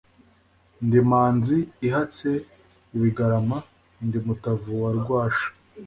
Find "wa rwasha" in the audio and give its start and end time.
4.83-5.47